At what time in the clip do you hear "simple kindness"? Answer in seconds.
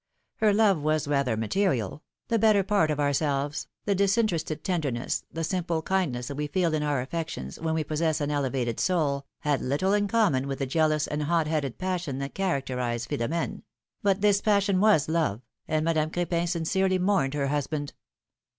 5.43-6.25